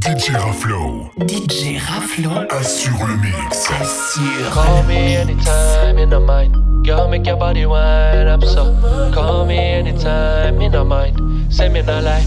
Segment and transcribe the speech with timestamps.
[0.00, 1.10] DJ Raflo.
[1.18, 2.46] DJ Raflo.
[2.50, 3.68] Assure le mix.
[3.68, 4.50] Assure.
[4.52, 6.86] Call me anytime in the mind.
[6.86, 8.74] Girl, make your body wind up so.
[9.12, 11.52] Call me anytime in the mind.
[11.52, 12.24] Say me not lie.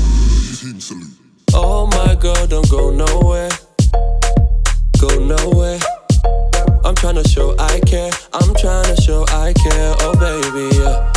[1.55, 3.49] Oh my girl, don't go nowhere.
[4.99, 5.79] Go nowhere.
[6.86, 8.11] I'm tryna show I care.
[8.34, 9.95] I'm tryna show I care.
[10.02, 11.16] Oh baby, yeah.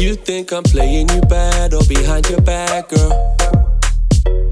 [0.00, 3.36] You think I'm playing you bad or behind your back, girl?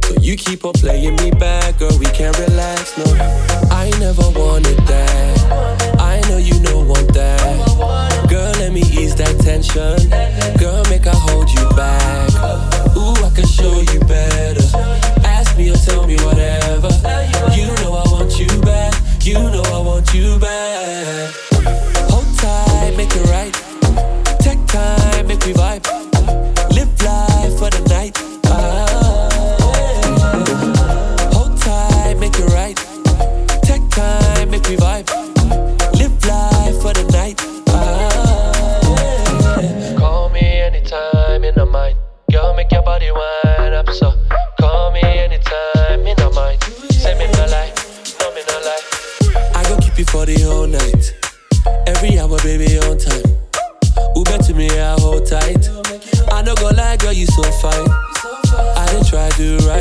[0.05, 1.98] So you keep on playing me back, girl.
[1.98, 3.05] We can't relax, no.
[3.70, 5.97] I never wanted that.
[5.98, 8.29] I know you don't want that.
[8.29, 10.11] Girl, let me ease that tension.
[10.61, 12.28] Girl, make I hold you back.
[12.95, 14.69] Ooh, I can show you better.
[15.25, 16.89] Ask me or tell me whatever.
[17.56, 18.92] You know I want you back.
[19.23, 20.98] You know I want you back.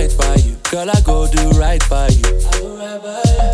[0.07, 0.55] Right by you.
[0.71, 2.23] Girl, I go do right by you.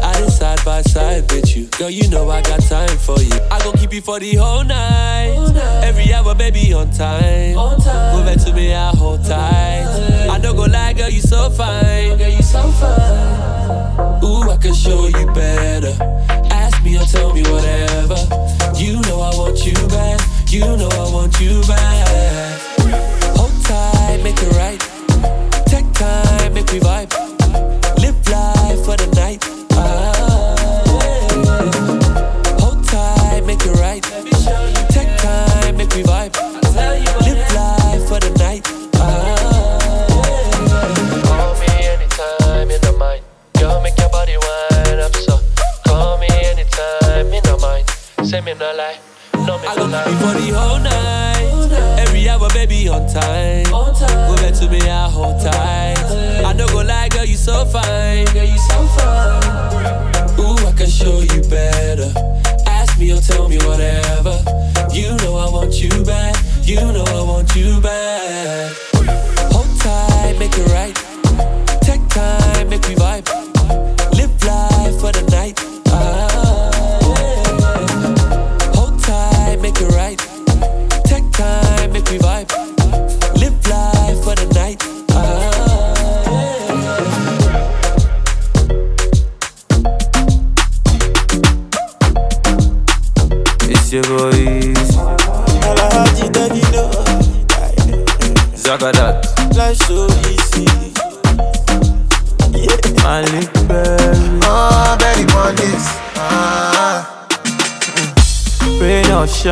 [0.04, 1.68] I did side by side with you.
[1.78, 3.34] Girl, you know I got time for you.
[3.52, 5.36] I go keep you for the whole night.
[5.84, 7.56] Every hour, baby, on time.
[7.56, 10.30] Uber to me, I hold tight.
[10.30, 12.18] I don't go lie, girl, you so fine.
[12.18, 14.24] Girl, you so fine.
[14.24, 15.96] Ooh, I can show you better.
[16.52, 18.18] Ask me or tell me whatever.
[18.78, 20.20] You know I want you back.
[20.50, 22.03] You know I want you back.
[26.74, 27.03] Make vibe.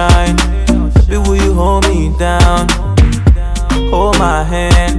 [0.09, 0.35] Shine,
[1.05, 2.67] baby, will you hold me down?
[3.91, 4.97] Hold my hand,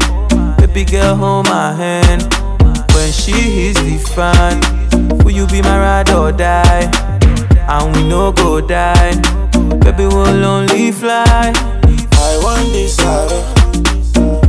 [0.59, 2.23] baby girl, hold my hand.
[2.95, 4.57] When she is the fan,
[5.25, 6.91] will you be my ride or die?
[7.69, 9.15] And we no go die,
[9.81, 11.53] baby, we'll only fly.
[12.29, 13.43] I want this harder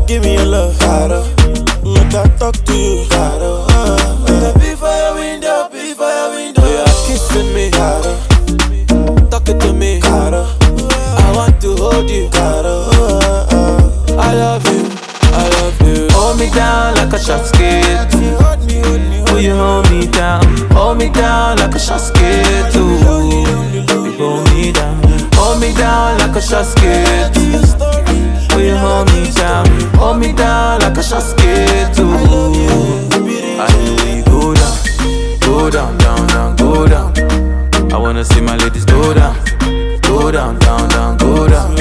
[0.06, 1.24] Give me your love harder
[1.84, 3.73] Make I talk to you harder
[11.94, 14.18] hold you harder uh, uh.
[14.20, 14.82] I love you,
[15.42, 18.10] I love you Hold me down like a shot skate.
[19.32, 20.44] Will you hold me down?
[20.72, 22.98] Hold me down like a shot skate too.
[23.86, 25.02] Baby, hold me down.
[25.36, 27.36] Hold me down like a shot skate.
[28.56, 29.66] Will you hold me down?
[29.96, 32.10] Hold me down like a shot skate too.
[33.60, 34.78] I know you go down,
[35.40, 37.14] go down, down, down, go down.
[37.92, 39.36] I wanna see my ladies go down,
[40.34, 41.76] down, down, down, go down.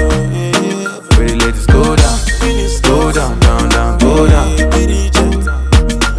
[1.10, 2.18] Pretty ladies go down,
[2.82, 4.56] go down, down, down, go down,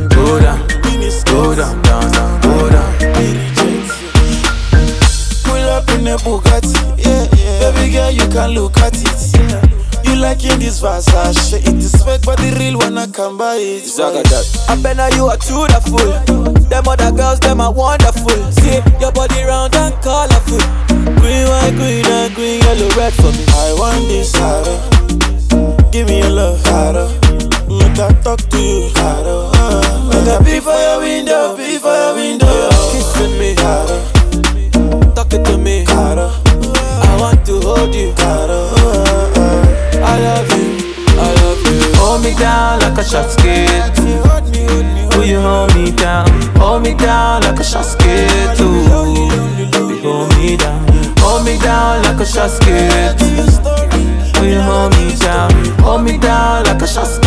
[0.10, 0.68] go down,
[1.26, 2.94] go down, down, down, go down.
[5.44, 7.72] Pull up in a Bugatti, yeah, yeah.
[7.72, 10.04] Baby girl, you can look at it.
[10.04, 11.54] You liking this Versace?
[11.54, 13.86] It is fake, but the real one I can buy it.
[14.70, 16.54] I bet now you are too the fool.
[16.64, 18.52] Them other girls, them are wonderful.
[18.54, 20.83] See your body round and colorful.
[21.20, 23.46] Green, white, green, and green, yellow, red for me.
[23.50, 24.78] I want this harder.
[25.92, 27.08] Give me your love, Caro.
[27.68, 29.52] Make I talk to you, Caro.
[29.54, 32.70] Uh, make I be for your window, be for your window.
[32.92, 33.98] Kissing me, Caro.
[35.14, 36.32] Talking to me, Caro.
[37.06, 38.70] I want to hold you, Caro.
[38.78, 40.78] Uh, I love you,
[41.20, 41.96] I love you.
[42.00, 43.70] Hold me down like a shot skate.
[43.70, 46.30] Hold me, hold me, Will you hold me down?
[46.58, 48.03] Hold me down like a shot skate.
[51.54, 52.52] Me down like a shot.
[52.66, 52.80] Your.
[54.42, 55.52] Will you hold me down?
[55.80, 57.23] Hold me down like a shot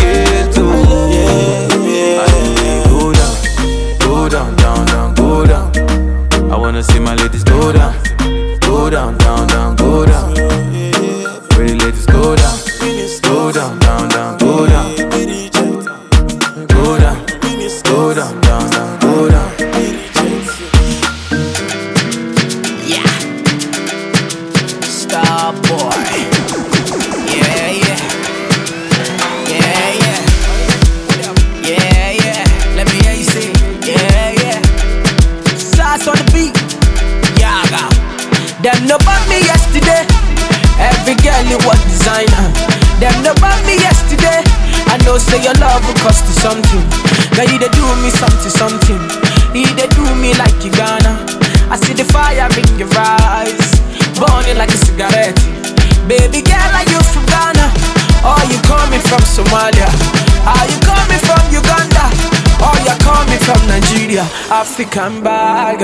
[64.79, 65.79] African bag,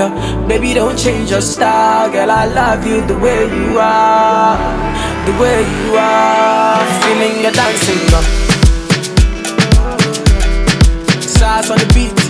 [0.46, 2.30] baby, don't change your style, girl.
[2.30, 4.56] I love you the way you are,
[5.26, 6.78] the way you are.
[7.02, 8.22] Feeling your dancing, girl.
[11.20, 12.23] Sauce on the beat,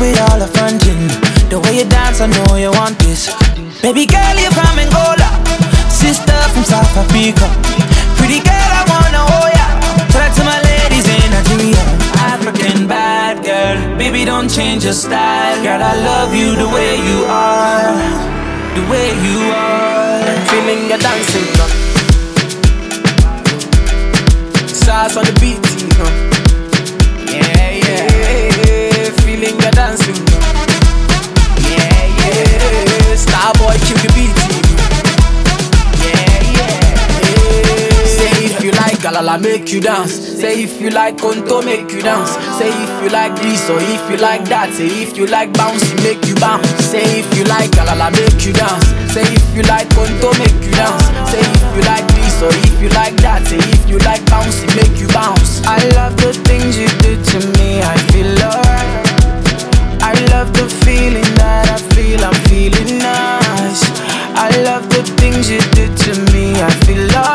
[0.00, 1.08] with all the fronting.
[1.50, 3.30] The way you dance, I know you want this.
[3.82, 5.28] Baby girl, you're from Angola.
[5.90, 7.46] Sister from South Africa.
[8.18, 9.68] Pretty girl, I wanna hold ya.
[10.14, 11.84] That to my ladies in Nigeria.
[12.32, 15.62] African bad girl, baby, don't change your style.
[15.62, 17.94] Girl, I love you the way you are.
[18.74, 20.24] The way you are.
[20.50, 21.70] Feeling your dancing, girl.
[24.66, 25.62] Sauce on the beat,
[25.96, 26.33] girl.
[39.34, 40.12] Galala, make you dance.
[40.12, 42.30] Say if you like Konto, make you dance.
[42.58, 44.72] Say if you like this or if you like that.
[44.72, 46.68] Say if you like bouncy, make you bounce.
[46.84, 48.86] Say if you like Galala, make you dance.
[49.12, 51.04] Say if you like Konto, make you dance.
[51.30, 53.42] Say if you like this or if you like that.
[53.46, 55.64] Say if you like bouncy, make you bounce.
[55.66, 57.82] I love the things you do to me.
[57.82, 59.14] I feel alright.
[60.02, 63.82] I love the feeling that I feel, I'm feeling nice.
[64.36, 67.33] I love the things you do to me, I feel alright.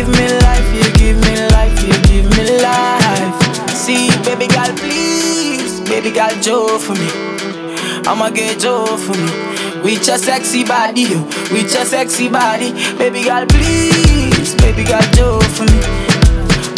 [0.00, 3.68] Give me life, you give me life, you give me life.
[3.68, 7.06] See, baby girl, please, baby girl, Joe for me.
[8.08, 9.82] I'ma get Joe for me.
[9.82, 12.72] With your sexy body, yo, with your sexy body.
[12.96, 15.80] Baby girl, please, baby girl, Joe for me.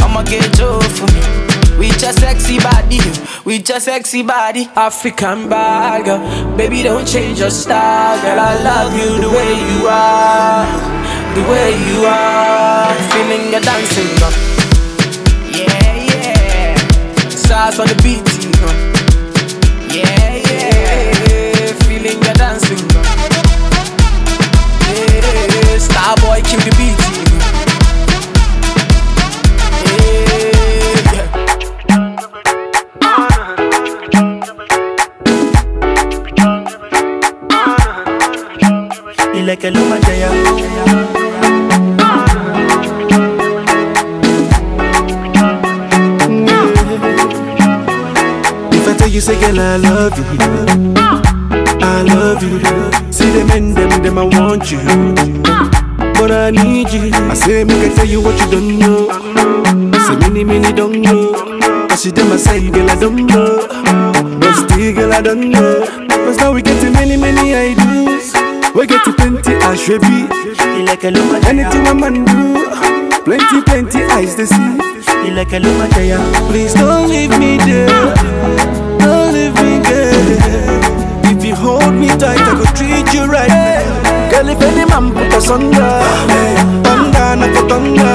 [0.02, 1.52] I'ma get Joe for me.
[1.78, 2.98] With your sexy body,
[3.44, 8.40] with your sexy body, African bag, baby don't change your style, girl.
[8.40, 10.66] I love you the way you are,
[11.34, 12.94] the way you are.
[13.12, 14.32] Feeling your dancing, girl.
[15.48, 16.76] yeah, yeah.
[17.28, 18.24] Sauce on the beat,
[18.60, 18.76] girl.
[19.88, 21.72] yeah, yeah.
[21.86, 23.04] Feeling your dancing, girl.
[24.92, 25.78] yeah.
[25.86, 26.98] Starboy, kill the beat,
[39.44, 39.98] like a luma
[49.22, 50.24] say, girl, I love you,
[51.80, 52.58] I love you.
[53.12, 54.80] See them and them, them, I want you,
[56.18, 57.10] but I need you.
[57.30, 59.12] I say, make I tell you what you don't know.
[60.06, 61.86] Say, many, many don't know.
[61.88, 63.68] Cause you them, I say, girl, I don't know.
[64.40, 65.86] But still, girl, I don't know.
[66.08, 68.34] Cause now we get to many, many ideas.
[68.74, 70.26] We get to plenty, I should be.
[70.84, 73.22] Like Anything a man do.
[73.22, 74.78] Plenty, plenty eyes to see.
[75.22, 75.50] Feel like
[76.50, 78.81] Please don't leave me there.
[82.22, 83.50] tight, I could treat you right.
[84.30, 85.90] Girl, if any man put us under,
[86.86, 88.14] thunder, knock a thunder.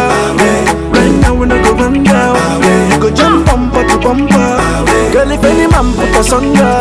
[0.96, 2.40] Right now, we not go run down.
[2.92, 4.32] You go jump bumper to bumper.
[4.32, 5.12] Uh.
[5.12, 6.72] Girl, if any man put us under,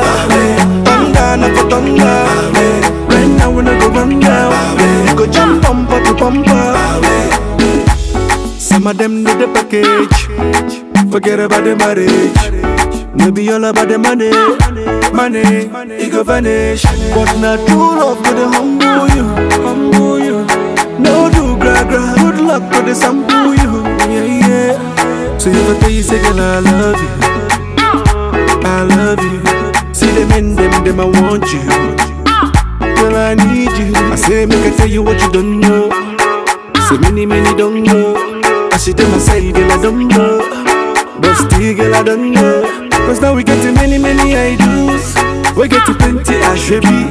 [0.87, 2.17] thunder, knock a thunder.
[3.11, 4.55] Right now, we not go run down.
[5.09, 6.65] You go jump bumper to bumper.
[6.79, 7.27] Uh.
[8.59, 11.11] Some of them need the package.
[11.11, 12.86] Forget about the marriage.
[13.27, 14.31] Maybe all about the money.
[14.33, 15.11] Ah.
[15.13, 16.85] Money, money it go vanish.
[17.11, 19.17] But not true love go the humble ah.
[19.19, 19.27] you.
[19.67, 20.39] Humble you.
[21.03, 22.15] No do gra gra.
[22.23, 23.51] Good luck go the sample ah.
[23.51, 23.83] you.
[24.15, 25.39] Yeah, yeah.
[25.39, 27.11] So if I tell you, say, girl, I love you.
[28.63, 29.43] I love you.
[29.93, 31.67] See them in them, them, I want you.
[32.95, 33.91] Girl, I need you.
[34.07, 35.91] I say, make I tell you what you don't know.
[36.89, 38.15] Say, many, many don't know.
[38.71, 41.19] I see them, I say, girl, I don't know.
[41.21, 42.86] But still, girl, I don't know.
[43.07, 45.15] Cause now we get to many, many ideas.
[45.57, 47.07] We get to plenty, should be.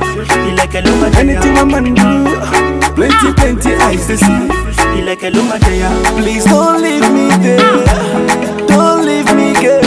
[0.52, 0.84] like a
[1.18, 5.02] Anything a man do, plenty, plenty eyes to see.
[5.06, 5.90] like a luma jaya.
[6.20, 8.68] Please don't leave me there.
[8.68, 9.80] Don't leave me, girl.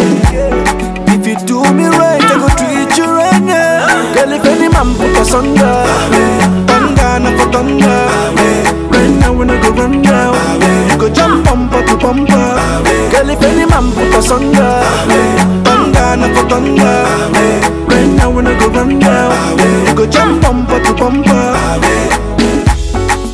[1.13, 4.15] If you do me right, I go treat you right now.
[4.15, 5.85] Girl, if any man put us under,
[6.67, 8.01] thunder, not for thunder.
[8.91, 10.68] Right now we no go run down.
[11.29, 12.49] You bumper to bumper.
[13.13, 14.73] Girl, if any man put us under,
[15.65, 17.05] banga na for thunder.
[17.89, 19.59] Right now we no go run down.
[19.87, 21.45] You go jump bumper to bumper.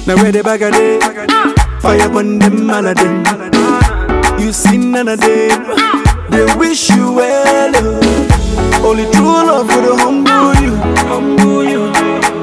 [0.06, 0.98] Now where the bag a day,
[1.80, 3.22] fire burn them all of them.
[4.40, 5.64] You see none of them,
[6.30, 7.72] they wish you well.
[7.76, 8.84] oh.
[8.84, 10.76] Only true love will humble you,
[11.08, 11.90] humble you.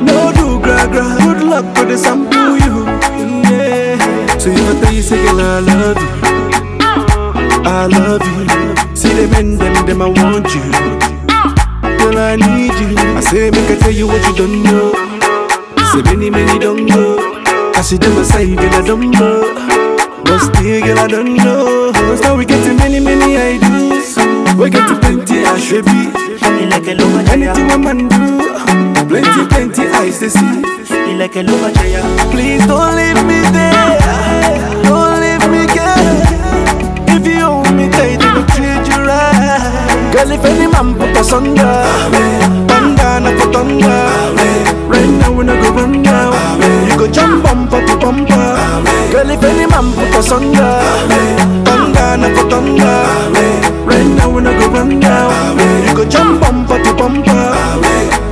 [0.01, 2.70] No do gra gra, good luck for the sample you.
[4.41, 6.10] So I tell you, say girl, I love you,
[7.63, 8.95] I love you.
[8.95, 10.65] See them and them, them I want you.
[12.01, 12.98] Girl, I need you.
[13.13, 14.98] I say make I tell you what you don't know.
[15.93, 17.17] Say many, many don't know.
[17.75, 19.53] I see them aside, girl, I don't know.
[20.25, 21.91] But still, girl, I don't know.
[22.21, 24.17] Now we get to many, many ideas.
[24.57, 26.10] We get to plenty, I should be.
[26.65, 27.29] like a jaya.
[27.29, 31.13] Anything a man do, plenty, plenty eyes to see.
[31.15, 32.01] like a luma jaya.
[32.31, 34.00] Please don't leave me there.
[40.21, 44.05] Girl, if any man put us under, not for thunder.
[44.85, 46.61] Right now we no go run down.
[46.87, 48.53] You go jump bumper to bumper.
[49.11, 50.77] Girl, if any man put us under,
[52.21, 53.01] not for thunder.
[53.83, 55.57] Right now we no go run down.
[55.87, 58.30] You go jump bumper to bumper.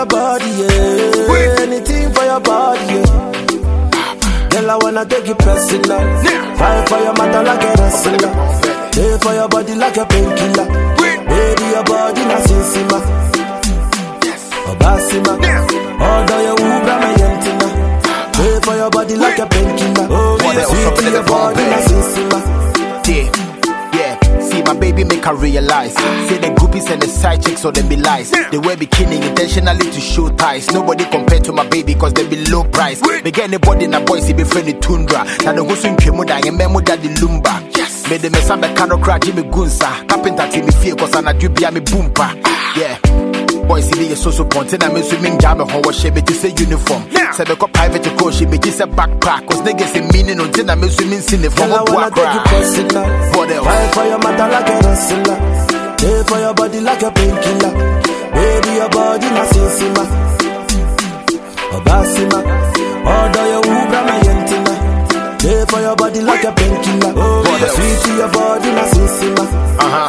[0.00, 1.60] Your body, yeah.
[1.60, 4.48] Anything for your body, yeah.
[4.48, 6.00] Girl, I wanna take you personal.
[6.56, 8.32] Fight for your matter like a wrestler.
[8.92, 10.66] Stay for your body like a painkiller.
[10.96, 12.98] Baby, your body na sinsima.
[14.70, 15.32] Obasima.
[16.00, 17.68] Although you ubra my yentina.
[18.34, 20.06] Stay for your body like a painkiller.
[20.10, 23.49] Oh, yeah, sweet in your body bomb, yeah, yeah.
[24.50, 25.94] See my baby make her realize.
[25.94, 28.30] Say the groupies and the side chicks so they be lies.
[28.30, 30.70] They wear bikini intentionally to show ties.
[30.72, 33.00] Nobody compared to my baby cause they be low price.
[33.00, 35.24] They get anybody in a boy see be friendly tundra.
[35.44, 37.76] Now the who's in Kemuda and memo daddy lumba.
[37.76, 38.08] Yes.
[38.10, 40.08] Made the mess the cano crack Jimmy Gunsa.
[40.08, 42.34] Carpenter team me fear cause I do be a me boompa.
[42.76, 43.19] Yeah.
[43.68, 46.50] Boys, see me so so pontin, I'm swimming jam, a whole shape, it is a
[46.50, 47.02] uniform.
[47.32, 50.82] Say the private coach, she be just a backpack, cause niggas a meaning until I'm
[50.90, 52.44] swimming in the form Girl, I of wanna take you Wakra.
[52.50, 53.06] personal.
[53.38, 53.66] What else?
[53.66, 55.38] Fight for your matter like a wrestler.
[55.98, 57.72] Stay for your body like a painkiller.
[58.34, 60.04] Baby, your body na sinsima.
[61.76, 62.38] Obasima.
[63.06, 64.74] Although you ubra my yentina.
[65.40, 67.12] Stay for your body like a painkiller.
[67.16, 67.76] Oh, What yeah, else?
[67.76, 69.44] sweet to your body na sinsima.
[69.78, 70.08] Uh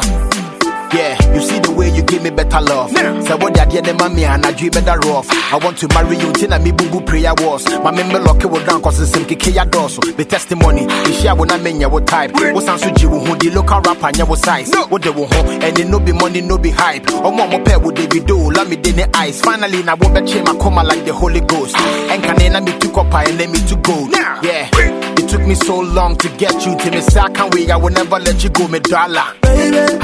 [0.92, 2.90] Yeah, you see the way you give me better love.
[2.90, 5.26] Say what that yeah, mommy and I dream better rough.
[5.52, 7.64] I want to marry you till I me boo boo prayer was.
[7.80, 10.00] My member lock it down cause it's kiki ya doso.
[10.16, 12.32] The testimony, the share when I mean ya what type.
[12.34, 14.70] What sounds you who the local rapper and your size.
[14.90, 17.04] What they will home and it no be money, no be hype.
[17.08, 19.40] Oh mama pair with David do, let me din the ice.
[19.40, 21.74] Finally, now won't be my coma like the Holy Ghost.
[21.76, 24.10] And can I me took up and let me to gold.
[24.12, 24.68] Yeah.
[25.16, 27.70] It took me so long to get you to me, say I can't wait.
[27.70, 29.24] I will never let you go, me dollar.
[29.42, 29.98] Baby,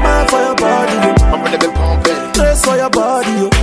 [0.00, 1.10] mine for your body, yo.
[1.32, 2.32] I'm gonna be pumping.
[2.32, 3.59] Place for your body, yo.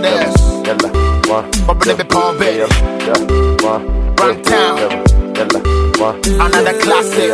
[0.00, 0.34] what time it is.
[1.68, 2.58] I'm gonna be pumping.
[4.18, 4.78] Run town.
[6.40, 7.30] Another classic.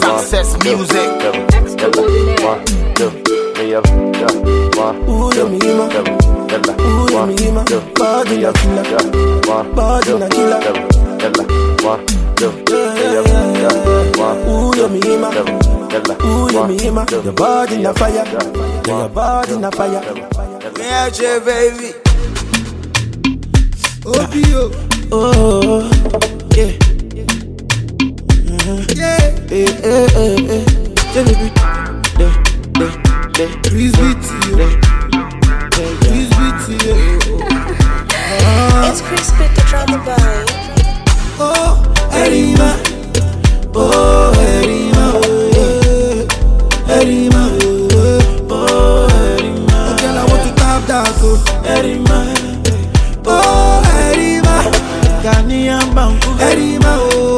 [0.00, 1.10] Success music.
[5.08, 5.86] Ooh, you me ma.
[6.80, 7.62] Ooh, you me ma.
[7.94, 8.84] Body na killer.
[9.74, 10.60] Body na killer.
[14.48, 15.75] Ooh, you me ma.
[15.96, 17.04] Ooh, you me ma.
[17.10, 18.24] Your body na fire.
[18.86, 20.02] Yeah, your body na fire.
[20.78, 21.94] Yeah, J, baby.
[24.04, 24.70] Obio.
[25.10, 25.88] Oh,
[26.54, 26.72] yeah.
[28.94, 29.32] Yeah.
[29.50, 30.64] Eh, eh, eh, eh.
[31.14, 31.48] Yeah, baby.
[32.18, 32.34] Yeah,
[32.78, 32.92] yeah,
[33.38, 33.50] yeah.
[33.62, 34.56] Please be to you.
[36.04, 36.96] Please be to you.
[38.88, 40.44] It's Krizbeatz the drama boy.
[41.38, 42.70] Oh, Erima.
[42.76, 42.95] Oh,
[55.26, 56.38] Ghanaian Banku.
[56.38, 56.94] Erima.
[57.18, 57.35] Oh,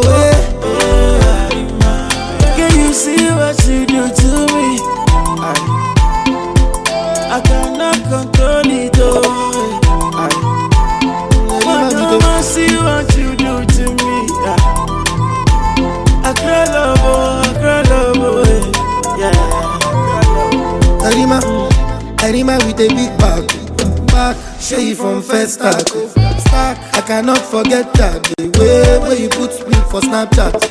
[27.95, 28.23] that.
[28.37, 30.68] The way where you put me for Snapchat.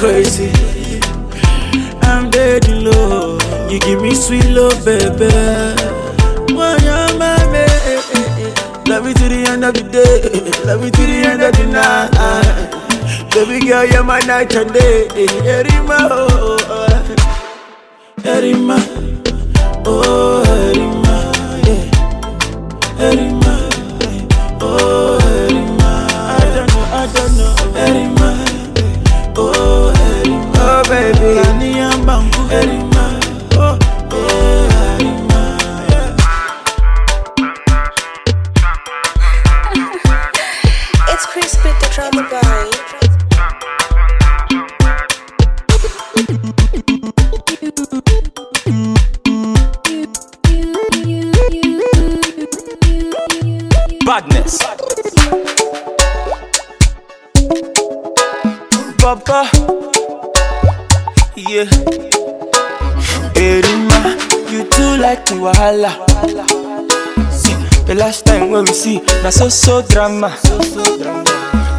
[0.00, 0.50] Crazy.
[2.08, 3.42] I'm dead love.
[3.70, 5.28] You give me sweet love, baby.
[6.56, 8.48] When you're my baby,
[8.88, 10.22] love me to the end of the day,
[10.66, 13.30] love me to the end of the night.
[13.34, 15.06] Baby girl, you're my night and day.
[15.44, 17.14] Erima, oh, oh,
[18.24, 18.78] Erima,
[19.84, 23.04] oh, Erima, oh, yeah.
[23.06, 23.39] Erima,
[58.98, 59.48] Papa.
[61.36, 61.64] Yeah.
[63.34, 64.00] Erima,
[64.50, 65.90] you too like the wahala.
[67.32, 70.36] See, the last time when we see, na so so drama.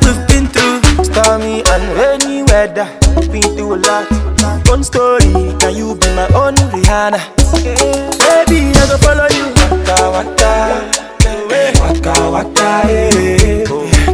[0.04, 2.88] We've been through stormy and rainy weather.
[3.32, 4.08] Been through a lot.
[4.68, 7.20] One story, can you be my own Rihanna?
[7.64, 9.52] Baby, I go follow you.
[9.86, 10.52] Waka waka,
[11.82, 13.66] waka waka, eh.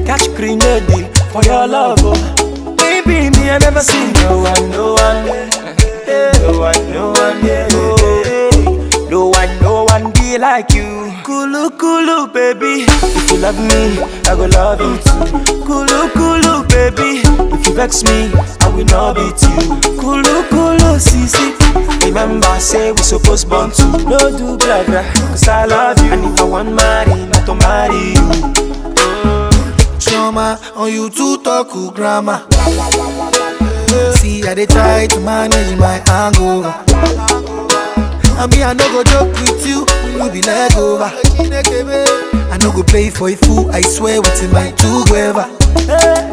[0.05, 2.75] Catch grenade for your love, oh.
[2.77, 5.27] Baby, me I never seen no one, no one,
[6.07, 6.31] eh.
[6.41, 7.17] no one, no one.
[9.61, 11.11] No one, be like you.
[11.23, 12.85] Kulu kulu, baby.
[12.87, 14.97] If you love me, I go love you.
[15.65, 17.21] Kulu kulu, baby.
[17.55, 19.86] If you vex me, I will not beat you.
[22.57, 25.03] Remember, say we supposed born to no do blah blah.
[25.29, 29.99] Cause I love you, and if I want marry, not to marry you.
[29.99, 32.41] Choma, on you to talk with grammar.
[34.17, 36.73] See, I they try to manage my hangover.
[38.39, 39.85] I mean, I no go joke with you,
[40.17, 41.11] you be leg over.
[41.13, 45.45] I no go play for a fool, I swear within my two gueva.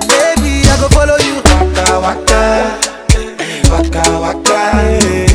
[0.08, 1.36] Baby, I go follow you.
[1.44, 2.40] Waka waka,
[3.14, 4.70] eh, waka waka.
[5.04, 5.33] Eh.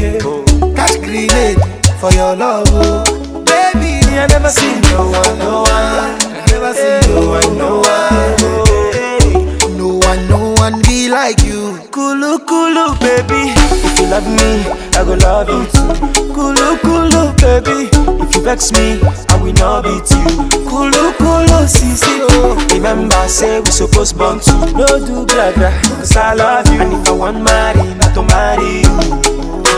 [1.27, 1.55] Eh.
[1.55, 3.03] Catch for your love, oh.
[3.43, 6.17] Baby, I never seen no one, no one.
[6.47, 9.77] Never seen No one, no one.
[9.77, 11.79] No one, no one be like you.
[11.91, 13.51] Kulu kulu, baby.
[13.55, 14.63] If you love me,
[14.97, 16.34] I go love you too.
[16.34, 17.89] Kulu kulu, baby.
[18.23, 20.25] If you vex me, I will not beat you.
[20.69, 22.21] Kulu kulu, sisi.
[22.32, 22.55] Oh.
[22.73, 25.71] Remember, say we supposed born to no do blah blah.
[25.99, 29.68] Cause I love you, and if I want marry, not to marry you.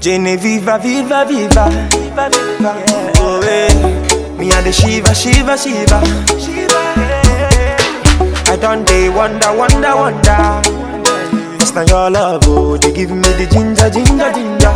[0.00, 2.74] Jenny, viva, viva, viva, viva, viva.
[3.18, 3.68] Oh, hey.
[4.38, 6.00] Me and the Shiva, Shiva, Shiva.
[6.40, 6.80] Shiva.
[8.50, 10.62] I done day wonder, wonder, wonder.
[11.60, 14.72] It's not your love, oh, they give me the ginger, ginger, ginger.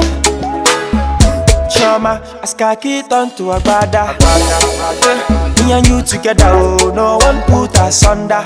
[1.72, 4.14] Chama, I sky it on to a brother.
[4.20, 8.44] Eh, me and you together, oh, no one put us under.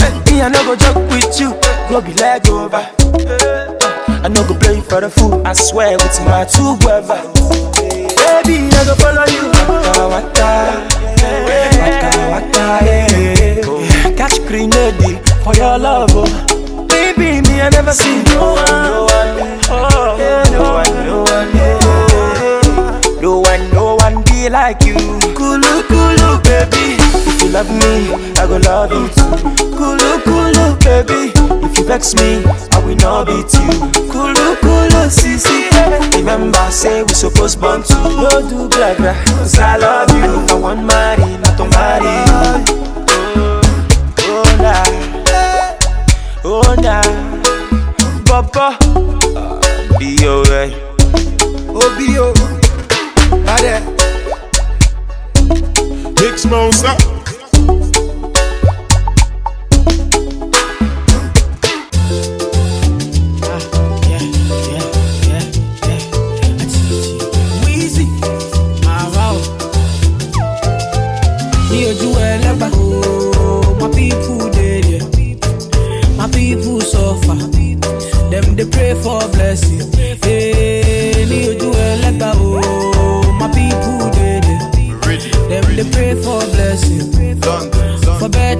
[0.00, 1.54] Eh, me, I no go joke with you,
[1.88, 2.78] go be leg over.
[2.78, 3.79] Eh,
[4.22, 7.20] I no go play for the fool, I swear with my two brother.
[8.20, 9.48] Baby, I go follow you.
[9.48, 10.50] Waka waka,
[11.48, 14.16] waka waka, yeah.
[14.16, 16.86] Catch grenade for your love, oh.
[16.86, 21.50] Baby, me I never see no one, no one, oh, yeah, no one, no one,
[21.56, 23.20] yeah.
[23.20, 24.94] No one, no one be like you.
[25.34, 26.96] Kulu kulu, baby.
[27.00, 29.76] If you love me, I go love you too.
[29.76, 31.32] Kulu kulu, baby.
[31.80, 33.72] If vex me, I will not beat you.
[34.12, 35.70] Kulu kulu, sisi.
[36.12, 39.16] Remember, say we supposed born to no do blah blah.
[39.24, 40.44] Cause I love you.
[40.52, 42.76] I want marry, not to marry you.
[44.28, 44.84] Oh nah,
[46.44, 47.00] oh nah,
[48.28, 48.76] Papa,
[49.34, 50.76] uh, be alright.
[51.72, 52.34] Obio,
[53.46, 53.80] Bade.
[56.14, 57.19] Big Smosa.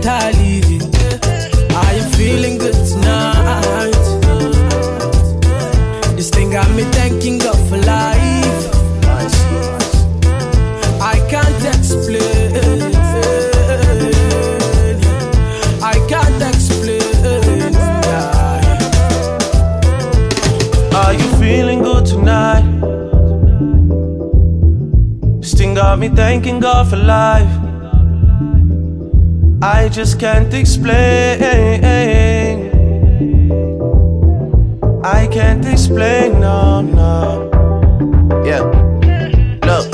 [0.03, 0.39] Better.
[1.77, 3.93] I am feeling good tonight.
[6.17, 8.71] This thing got me thanking God for life.
[11.03, 12.95] I can't explain.
[15.83, 17.75] I can't explain.
[20.95, 22.65] Are you feeling good tonight?
[25.41, 27.60] This thing got me thanking God for life.
[29.63, 30.95] I just can't explain.
[35.05, 37.51] I can't explain, no, no.
[38.43, 38.63] Yeah.
[39.67, 39.87] Look,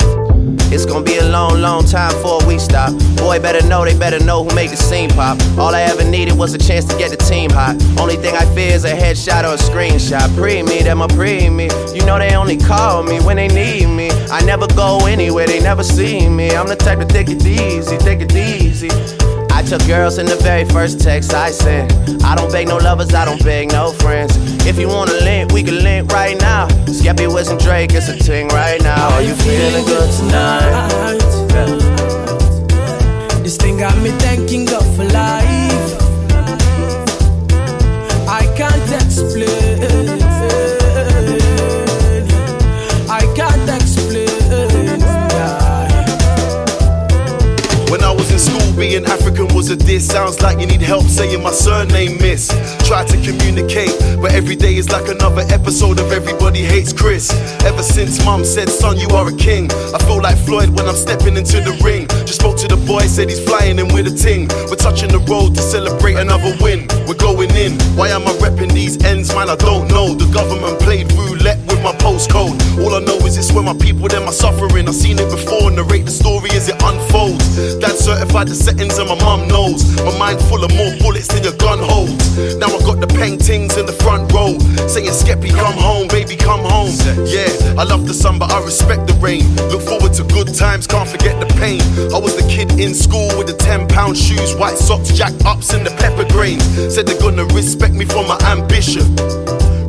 [0.71, 2.93] it's gonna be a long, long time before we stop.
[3.17, 5.37] Boy, better know, they better know who made the scene pop.
[5.57, 7.75] All I ever needed was a chance to get the team hot.
[7.99, 10.33] Only thing I fear is a headshot or a screenshot.
[10.37, 11.65] Pre me, them a pre me.
[11.93, 14.11] You know they only call me when they need me.
[14.31, 16.55] I never go anywhere, they never see me.
[16.55, 19.16] I'm the type to take it easy, take it easy.
[19.67, 21.91] I took girls in the very first text I sent.
[22.23, 24.31] I don't beg no lovers, I don't beg no friends.
[24.65, 26.69] If you wanna link, we can link right now.
[26.85, 29.09] Skepta, Wiz, and Drake, it's a ting right now.
[29.09, 31.17] Are you feeling good tonight?
[33.43, 35.97] This thing got me thanking God for life.
[38.25, 40.21] I can't explain.
[43.09, 44.27] I can't explain.
[47.91, 49.26] When I was in school, being African
[49.57, 50.05] was a diss.
[50.05, 52.47] Sounds like you need help saying my surname, miss.
[52.87, 53.91] Try to communicate,
[54.21, 57.31] but every day is like another episode of Everybody Hates Chris.
[57.65, 59.71] Ever since mum said, son, you are a king.
[59.95, 62.07] I feel like Floyd when I'm stepping into the ring.
[62.29, 64.47] Just spoke to the boy, said he's flying in with a ting.
[64.69, 66.87] We're touching the road to celebrate another win.
[67.07, 67.73] We're going in.
[67.97, 69.49] Why am I repping these ends, man?
[69.49, 70.13] I don't know.
[70.13, 72.61] The government played roulette with my postcode.
[72.77, 74.87] All I know is it's where my people, them are suffering.
[74.87, 77.75] I've seen it before, narrate the story as it unfolds.
[77.81, 79.83] Dad certified the settings and my mum knows.
[80.03, 82.55] My mind full of more bullets than your gun holds.
[82.57, 84.57] Now I got the paintings in the front row.
[84.87, 86.93] Saying, Skepta, come home, baby, come home.
[87.25, 89.43] Yeah, I love the sun, but I respect the rain.
[89.71, 91.81] Look forward to good times, can't forget the pain.
[92.13, 95.73] I was the kid in school with the 10 pound shoes, white socks, jack ups,
[95.73, 96.59] and the pepper grain.
[96.89, 99.03] Said they're gonna respect me for my ambition.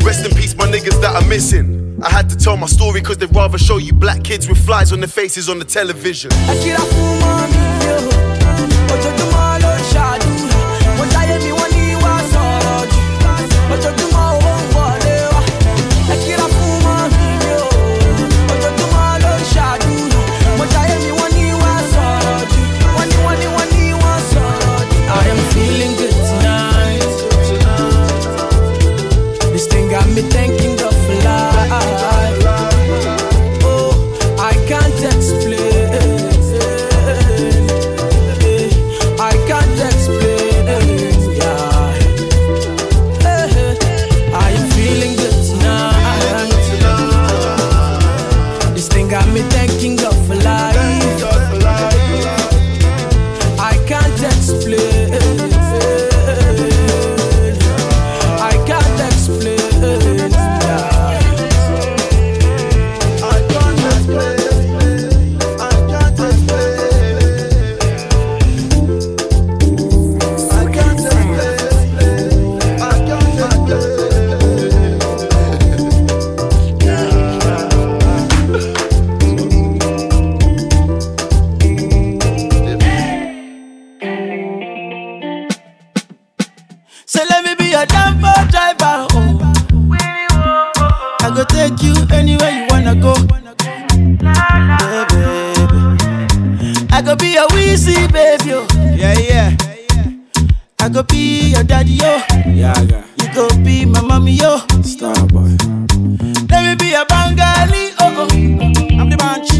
[0.05, 1.79] Rest in peace, my niggas that are missing.
[2.03, 4.92] I had to tell my story cause they'd rather show you black kids with flies
[4.92, 6.31] on their faces on the television.
[96.98, 98.52] I go be your Weezy baby.
[98.54, 98.66] Oh.
[98.96, 99.56] Yeah, yeah.
[100.80, 102.20] I go be your daddy, yo.
[102.46, 103.04] Yeah, yeah.
[103.18, 104.58] You go be my mommy, yo.
[104.82, 105.54] Starboy.
[106.50, 108.98] Let me be your Bengali, oh, oh.
[108.98, 109.52] I'm the bunch.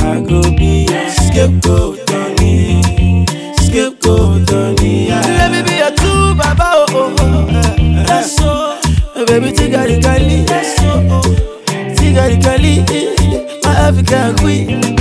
[0.00, 3.26] I go be your scapegoat, Tony.
[3.56, 5.08] Scapegoat, Tony.
[5.10, 8.04] Let me be your true baba, oh, oh, oh.
[8.06, 8.78] That's so.
[9.14, 10.42] Oh, baby, tigari kali.
[10.44, 10.88] That's so.
[11.08, 11.94] Oh, oh.
[11.94, 12.80] Tigari kali.
[12.88, 13.60] Eh, eh, eh.
[13.62, 14.95] My African queen.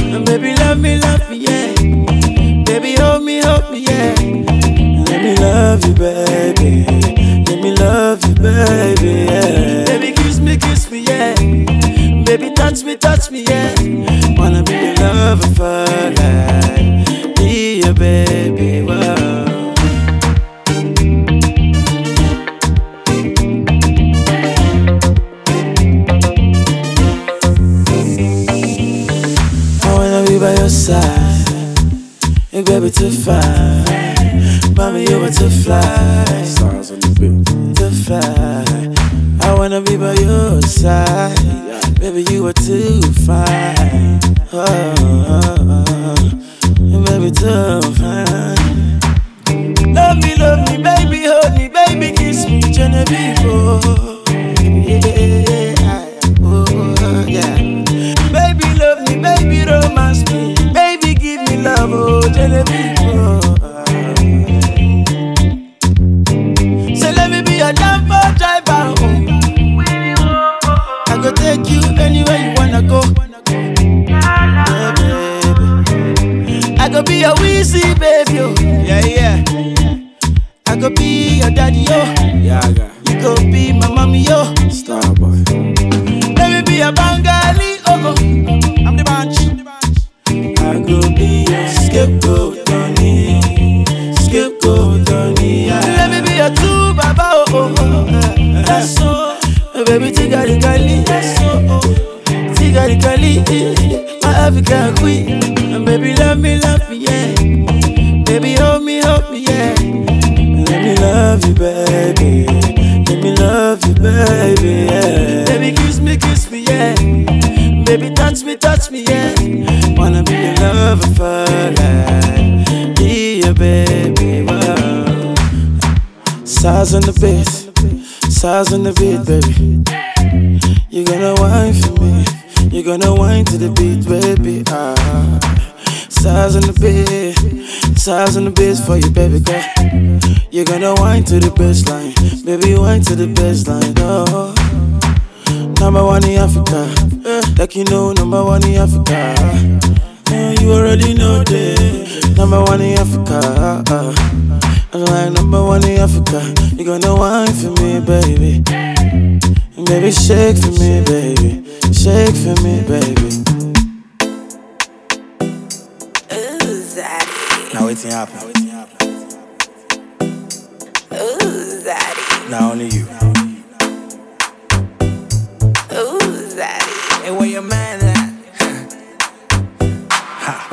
[5.75, 6.85] Love you, baby.
[7.47, 9.85] Let me love you, baby, yeah.
[9.85, 11.35] Baby, kiss me, kiss me, yeah.
[12.23, 13.73] Baby, touch me, touch me, yeah.
[14.37, 15.85] Wanna be your lover for
[16.15, 17.35] life.
[17.35, 18.34] Be your baby,
[77.05, 78.39] be your Weezy baby.
[78.39, 78.53] Oh.
[78.61, 79.43] Yeah, yeah.
[80.67, 81.95] I go be your daddy, yo.
[81.95, 82.94] Yeah, yeah.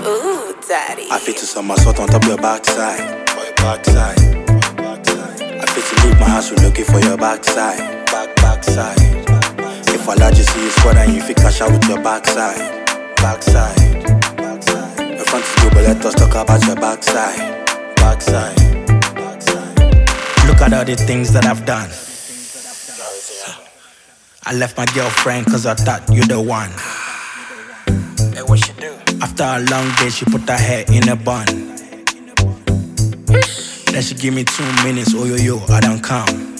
[0.04, 1.06] Ooh, Daddy.
[1.12, 3.28] I fit to some assault on top of your backside.
[3.30, 4.18] For your backside.
[5.38, 7.78] I fit to leave my house with looking for your backside.
[8.06, 8.98] Back, backside.
[9.88, 12.86] If I let you see you squad and you fit cash out with your backside.
[13.16, 13.78] Backside.
[14.98, 17.66] Your front is good, but let us talk about your backside.
[17.94, 18.58] Backside.
[20.48, 21.90] Look at all the things that I've done.
[24.44, 26.72] I left my girlfriend cause I thought you're the one.
[29.22, 31.46] After a long day, she put her hair in a bun.
[33.86, 36.56] Then she give me two minutes, oh yo yo, I don't come.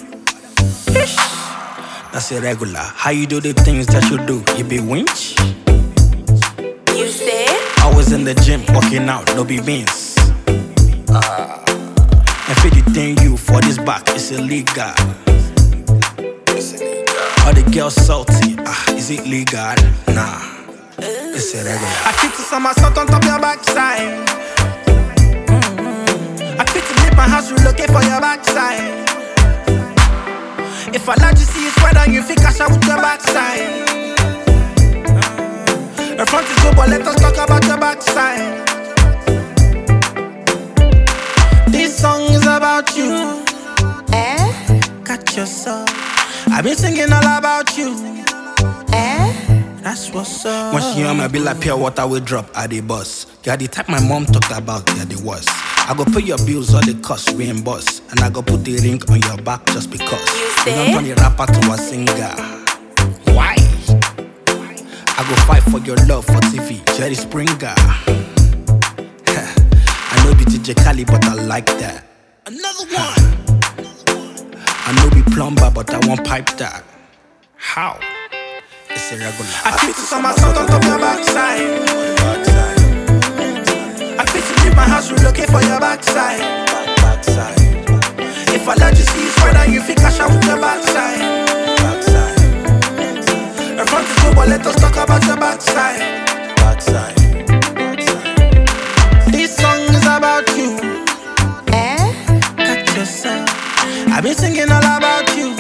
[2.12, 2.79] That's irregular.
[2.79, 4.44] How you do the things that you do?
[4.57, 5.37] You be winch?
[6.96, 7.46] You say?
[7.79, 10.16] I was in the gym working out, no be beans.
[11.09, 14.94] Uh, and for the thing you for this back, it's illegal.
[17.44, 19.75] All the girls salty, ah, is it legal?
[20.14, 20.52] Nah,
[21.05, 24.29] I fit to some assault on top your backside.
[25.49, 26.61] Mm-hmm.
[26.61, 29.03] I fit to leave my house, relocate for your backside.
[30.95, 33.88] If I let you see it's spread on you, fit cash out with your backside.
[36.19, 38.69] Her front is good, but let us talk about your backside.
[41.73, 43.43] This song is about you.
[44.12, 44.81] Eh?
[45.03, 45.88] Got yourself.
[46.49, 47.97] I've been singing all about you.
[48.93, 49.22] Eh?
[49.83, 50.75] That's what's up.
[50.75, 53.27] When she hear me, be like pure water we drop at the bus.
[53.42, 55.49] You're the type my mom talked about, you're the worst.
[55.51, 58.01] I go pay your bills, all the costs reimburse.
[58.11, 60.23] And I go put the ring on your back just because.
[60.64, 62.33] You You don't turn the rapper to a singer.
[63.35, 63.57] Why?
[65.18, 67.75] I go fight for your love for TV, Jerry Springer.
[69.27, 72.05] I know be DJ Khaled, but I like that.
[72.47, 73.18] Another one.
[74.87, 76.85] I know be plumber, but I won't pipe that.
[77.57, 77.99] How?
[78.94, 79.50] It's irregular.
[79.64, 81.61] I fit to some assault on top your backside.
[84.20, 86.40] I fit to leave my house, relocate for your backside.
[88.55, 91.20] If I let you see it's right, you fit cash out with your backside.
[93.78, 96.00] Her front is good, but let us talk about your backside.
[99.33, 100.78] This song is about you.
[101.72, 102.12] Eh?
[102.57, 103.48] Got yourself.
[104.09, 105.57] I've been singing all about you.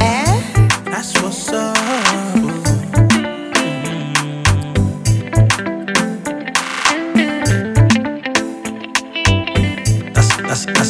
[0.00, 0.40] Eh?
[0.86, 2.09] That's what's up.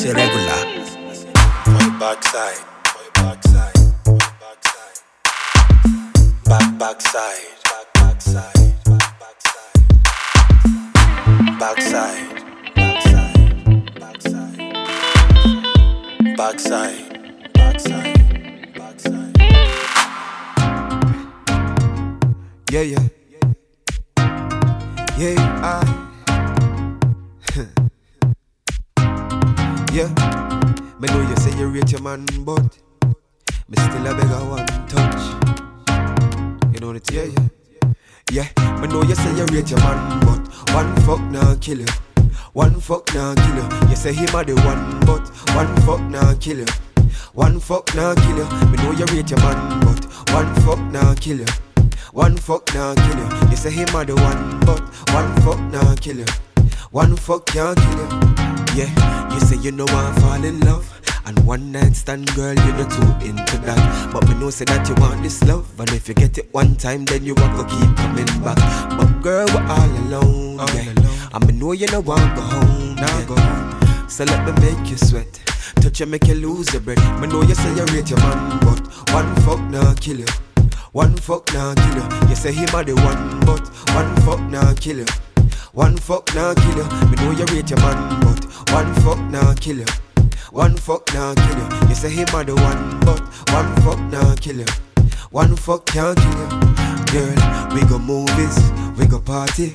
[0.02, 0.62] That's that's irregular.
[1.64, 4.96] For your backside, for your backside, for your backside.
[6.44, 9.78] Back backside, back backside, back backside.
[11.58, 12.26] Backside,
[12.74, 13.38] backside,
[14.00, 14.56] backside.
[16.36, 19.36] Backside, backside, backside.
[22.70, 23.08] Yeah, yeah.
[25.18, 25.99] Yeah, I.
[29.93, 30.09] yeah.
[31.01, 32.78] Me know you say you rate your man, but
[33.68, 36.74] me still a beg a one touch.
[36.74, 37.49] You know it, yeah, yeah.
[38.30, 41.86] Yeah, me know you say you rate your man, but one fuck now kill you.
[42.53, 43.88] One fuck now kill you.
[43.88, 46.66] You say him a the one, but one fuck now kill you.
[47.32, 48.45] One fuck now kill you.
[48.70, 51.47] Me know you rate your man, but one fuck now kill you.
[52.12, 53.51] One fuck now kill you.
[53.51, 54.80] You say him a the one, but
[55.12, 56.26] one fuck now kill you.
[56.91, 58.70] One fuck can't kill you.
[58.77, 60.87] Yeah, you say you know I fall in love.
[61.27, 64.11] And one night stand, girl, you're not too into that.
[64.12, 65.79] But me know say that you want this love.
[65.79, 68.57] And if you get it one time, then you want to keep coming back.
[68.97, 70.57] But girl, we're all alone.
[70.75, 70.95] yeah.
[71.35, 72.95] And me know you don't want go home.
[72.97, 74.09] Now go home.
[74.09, 75.33] So let me make you sweat.
[75.77, 77.21] Touch you make you lose your breath.
[77.21, 78.81] Me know you say you rate your man, but
[79.12, 80.27] one fuck nah kill you.
[80.93, 82.29] One fuck nah kill you.
[82.29, 85.07] You say him a the one, but one fuck nah kill you.
[85.73, 86.85] One fuck nah kill you.
[87.11, 89.87] Me know you rate your man, but one fuck nah kill you.
[90.51, 91.89] One fuck nah kill you.
[91.89, 93.21] You say him a the one, but
[93.53, 94.66] one fuck nah kill you.
[95.31, 96.49] One fuck can't kill you.
[97.12, 98.59] Girl, we go movies,
[98.99, 99.73] we go party.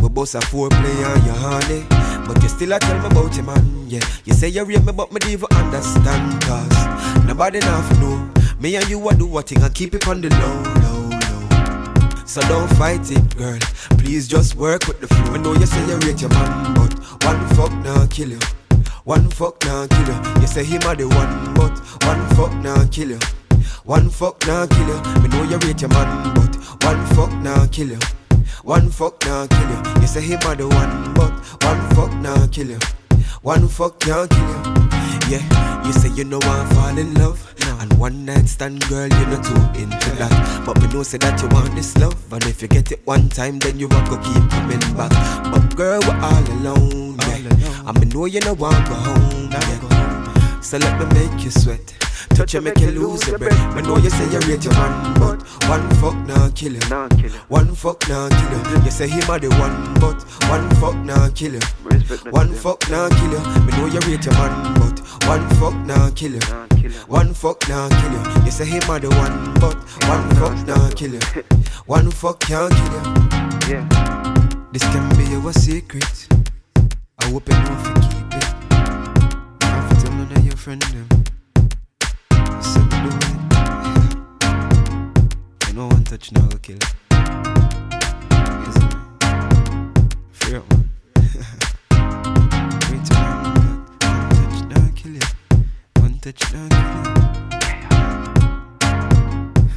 [0.00, 1.84] We both a foreplay and you honey.
[2.26, 4.00] But you still a tell me about your man, yeah.
[4.24, 6.42] You say you rate me, but me don't even understand.
[6.42, 8.30] Cause nobody enough know.
[8.60, 10.83] Me and you a do what thing and keep it on the low.
[12.26, 13.58] So don't fight it, girl.
[13.98, 15.34] Please just work with the flow.
[15.34, 16.94] I know you say you rate your man, but
[17.24, 18.40] one fuck nah kill you.
[19.04, 20.40] One fuck nah kill you.
[20.40, 23.18] You say him a the one, but one fuck nah kill you.
[23.84, 25.22] One fuck nah kill you.
[25.22, 27.98] Me know you rate your man, but one fuck nah kill you.
[28.62, 30.00] One fuck nah kill you.
[30.00, 32.78] You say him a the one, but one fuck nah kill you.
[33.42, 34.93] One fuck can't kill you.
[35.34, 37.40] Yeah, you say you know I fall in love.
[37.80, 40.62] And one night stand, girl, you're not too into that.
[40.64, 42.14] But me know say that you want this love.
[42.32, 45.10] And if you get it one time, then you won't go keep coming back.
[45.50, 47.16] But girl, we're all alone.
[47.18, 47.82] Yeah.
[47.88, 49.50] And me know you know want go home.
[49.50, 50.03] Yeah.
[50.64, 51.94] So let me make you sweat.
[52.30, 53.76] Touch you make you lose your breath.
[53.76, 56.80] Me know you say you rate your man, but one fuck nah kill you.
[57.48, 58.84] One fuck nah kill you.
[58.84, 61.60] You say him a the one, but one fuck nah kill you.
[62.30, 63.40] One fuck nah kill you.
[63.64, 66.90] Me know you rate your man, but one fuck nah kill you.
[67.06, 68.44] One fuck nah kill you.
[68.46, 69.76] You say him a the one, but
[70.08, 71.20] one fuck nah kill you.
[71.86, 73.74] One fuck can't kill you.
[73.76, 74.64] Yeah.
[74.72, 76.26] This can be your secret.
[77.18, 78.33] I hope you know if you keep
[80.64, 81.06] friend them.
[85.74, 86.78] Know one touch now will kill.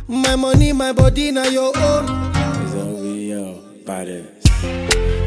[0.08, 2.06] My money, my body, now your own.
[2.64, 5.27] It's over, yo, body.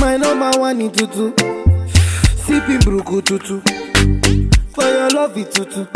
[0.00, 1.32] My number one in tutu.
[2.44, 3.60] Sipping bruku tutu.
[4.74, 5.86] For your love it tutu.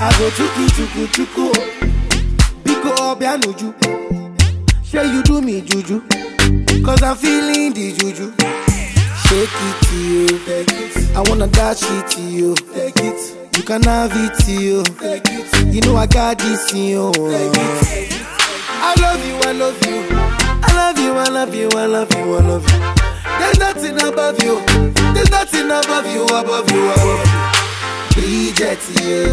[0.00, 1.52] I go chuku chuku chuku.
[2.64, 3.74] Biko obianuju.
[4.84, 6.00] Say you do me juju.
[6.84, 8.32] Cause I'm feeling the juju.
[9.26, 10.28] Shake it to you.
[11.16, 12.54] I wanna dash it to you.
[13.02, 14.82] You can have it to you.
[15.82, 17.12] Know I got this you.
[17.16, 20.06] I love you, I love you.
[20.10, 22.78] I love you, I love you, I love you, I love you.
[23.38, 24.60] There's nothing above you.
[25.14, 27.24] There's nothing above you, above you, above
[29.00, 29.24] you.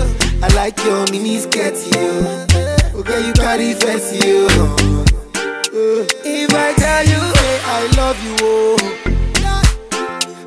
[0.43, 2.99] I like your mini skirt, you.
[2.99, 4.47] Okay, you carry fancy, you.
[6.23, 8.77] If I tell you, hey, I love you, oh.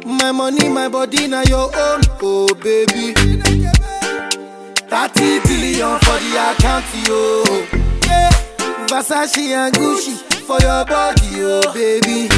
[0.07, 3.13] My money, my body, now your own, oh baby.
[4.89, 7.45] 30 billion for the account, yo.
[8.87, 10.15] Versace and Gucci
[10.47, 12.29] for your body, oh baby.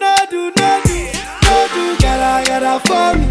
[0.00, 0.98] No do, no do,
[1.44, 3.26] no do, gotta, gotta for me.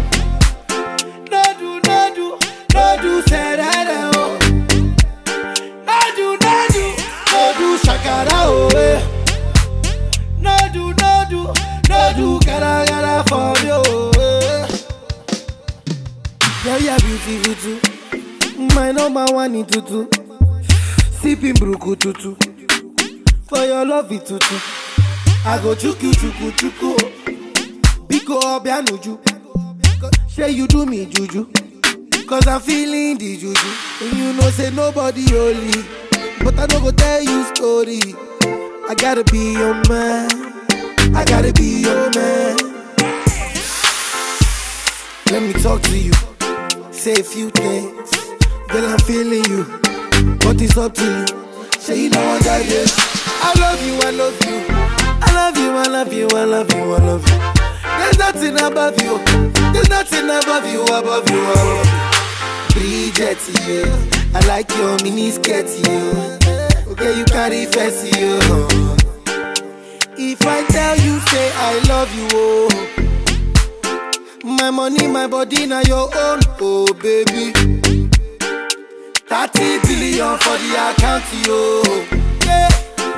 [1.30, 2.26] No do, no do,
[2.74, 4.38] no do, say that, oh.
[5.86, 6.84] No do, no do,
[7.32, 8.68] no do, shakara, oh.
[8.76, 9.00] eh.
[10.38, 11.40] No do, no do,
[11.88, 14.10] no do, gotta, gotta for me, oh.
[16.62, 17.80] Girl, you're beautiful too.
[18.74, 20.06] My number one in tutu.
[21.20, 22.36] Sipping bruku tutu.
[23.48, 24.56] For your love it tutu.
[25.46, 26.96] I go chuku chuku chuku.
[28.08, 29.18] Biko obianuju.
[30.28, 31.50] Say you do me juju.
[32.26, 33.70] Cause I'm feeling the juju.
[34.02, 35.82] And you know say nobody holy.
[36.44, 38.00] But I don't go tell you story.
[38.86, 40.28] I gotta be your man.
[41.16, 42.56] I gotta be your man.
[45.30, 46.29] Let me talk to you.
[47.00, 48.10] Say a few things.
[48.68, 49.64] Girl, I'm feeling you.
[50.40, 51.26] But it's up to you.
[51.80, 52.92] Say you know I got this.
[53.42, 54.66] I love you, I love you.
[54.68, 57.38] I love you, I love you, I love you, I love you.
[57.98, 59.18] There's nothing above you.
[59.72, 62.00] There's nothing above you, above you, above you.
[62.74, 64.38] Bridget, yeah.
[64.38, 66.38] I like your mini skirt, yeah.
[66.92, 68.68] Okay, you carry fancy, yeah.
[70.18, 72.68] If I tell you, say I love you, oh.
[74.44, 77.52] My money, my body, now your own, oh baby.
[79.26, 81.82] 30 billion for the account, yo.
[82.44, 82.68] Yeah.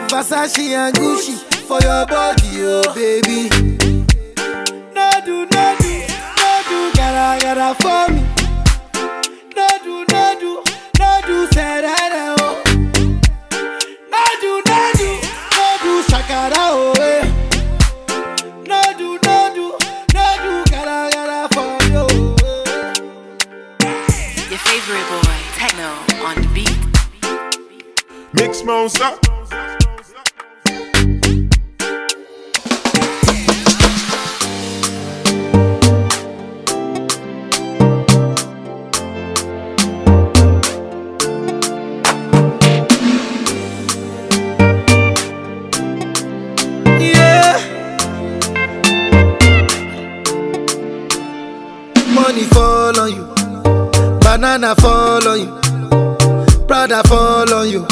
[0.08, 1.34] Versace and Gucci
[1.66, 3.48] for your body, oh baby.
[4.94, 5.92] No do, no do,
[6.38, 8.22] no do, gotta, gotta for me.
[9.56, 10.62] No do, no do,
[10.98, 12.01] no do, serere, oh.
[28.34, 29.18] Mix Monster.
[47.00, 47.58] Yeah.
[52.14, 53.24] Money fall on you,
[54.20, 57.91] banana fall on you, Prada fall on you.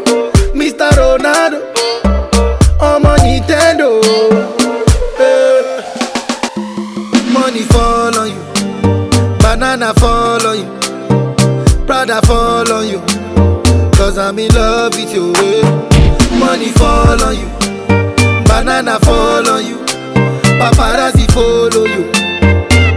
[14.31, 15.33] I'm in love with you.
[15.35, 15.61] eh.
[16.39, 17.47] Money fall on you,
[18.47, 19.77] banana fall on you,
[20.57, 22.09] paparazzi follow you.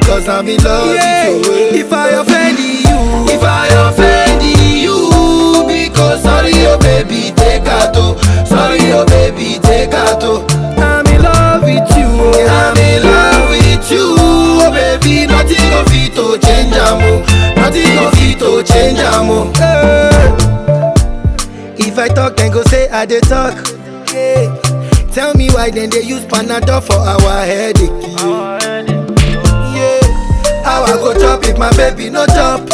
[0.06, 1.52] Cause I'm in love with you.
[1.52, 1.80] eh.
[1.80, 7.94] If I offend you, if I offend you, because sorry, oh baby, take out.
[8.46, 10.22] Sorry, oh baby, take out.
[10.78, 12.06] I'm in love with you.
[12.06, 12.46] oh.
[12.46, 15.26] I'm in love with you, oh baby.
[15.26, 17.18] Nothing of it to change, amo.
[17.56, 19.50] Nothing of it to change, amo.
[19.56, 20.43] Eh.
[21.94, 23.54] If I talk, then go say I dey talk.
[24.12, 24.50] Yeah.
[25.12, 27.88] Tell me why then they use Panadol for our headache.
[29.78, 30.02] Yeah.
[30.64, 32.66] How I go chop if my baby no chop?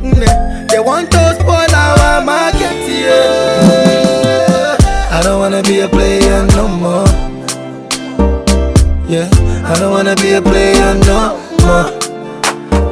[0.00, 0.66] Nah.
[0.70, 2.76] They want to spoil our market.
[2.86, 4.76] Yeah.
[5.10, 7.08] I don't wanna be a player no more.
[9.10, 9.28] Yeah.
[9.66, 11.34] I don't wanna be a player no
[11.66, 11.90] more.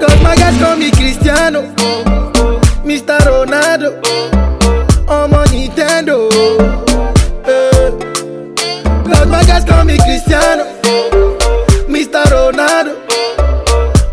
[0.01, 1.63] Cause my guys call me Cristiano,
[2.83, 3.19] Mr.
[3.21, 4.43] Ronaldo.
[5.55, 6.29] Nintendo.
[7.47, 7.91] Eh.
[9.07, 10.65] Cause my guys call me Cristiano,
[11.89, 12.23] Mr.
[12.33, 12.95] Ronaldo.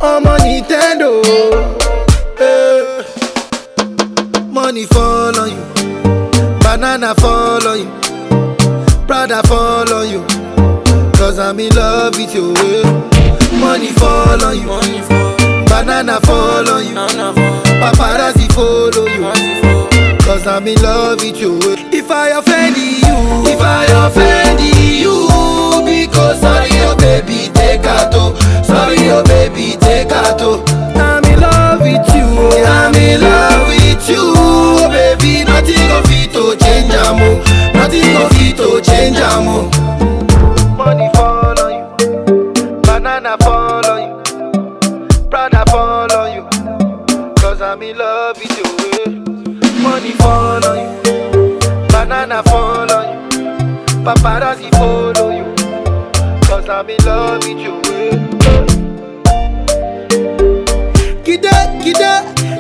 [0.02, 1.22] I'm Nintendo.
[2.40, 3.04] Eh.
[4.48, 5.64] Money fall on you,
[6.60, 7.90] banana fall on you,
[9.08, 10.24] Prada fall on you.
[11.18, 12.54] Cause I'm in love with you.
[12.56, 12.84] eh.
[13.60, 14.68] Money fall on you,
[15.68, 16.96] banana fall on you,
[17.82, 19.61] paparazzi follow you.
[20.32, 21.60] Cause I'm in love with you.
[21.92, 25.28] If I offend you, if I offend you,
[25.84, 28.14] because sorry, oh baby, take out.
[28.16, 28.34] oh.
[28.64, 30.40] Sorry, oh baby, take out.
[30.40, 30.64] oh.
[30.96, 32.24] I'm in love with you.
[32.64, 35.44] I'm in love with you, oh baby.
[35.44, 37.44] Nothing of it to change, amo.
[37.74, 39.68] Nothing of it to change, amo.
[40.78, 47.36] Money fall on you, banana fall on you, Prada fall on you.
[47.36, 48.71] Cause I'm in love with you.
[52.12, 55.46] Banana fall on you, paparazzi follow you.
[56.46, 57.76] Cause I'm in love with you.
[61.24, 62.14] Kida, kida,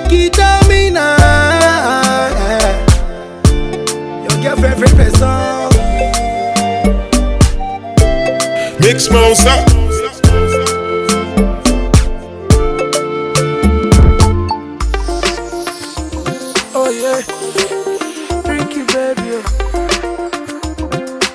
[0.08, 2.30] kida me now.
[4.24, 5.70] Your girlfriend, friend, person.
[8.80, 9.58] Mix Monster.
[16.74, 17.22] Oh yeah,
[18.72, 19.22] thank you, baby.
[19.28, 19.44] Yeah.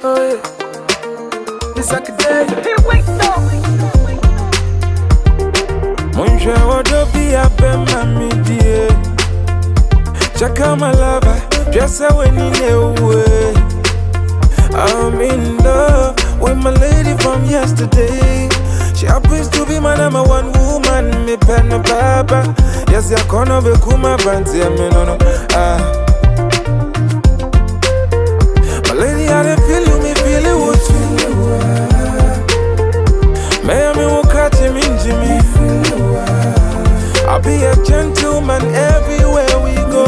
[0.02, 1.76] Oh, yeah.
[1.76, 2.46] It's like a day.
[6.14, 6.52] Mwenje
[7.92, 8.88] mami die
[10.38, 10.76] Chaka
[14.78, 18.48] I'm in love with my lady from yesterday
[18.94, 22.54] She happens to be my number one woman, me pen papa,
[22.90, 25.18] Yes, ya kono be kuma banzi ya minono
[25.54, 26.05] Ah
[37.46, 40.06] be a gentleman everywhere we go.